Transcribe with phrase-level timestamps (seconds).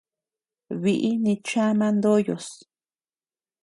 [0.81, 2.47] Biʼi nichama ndoyos.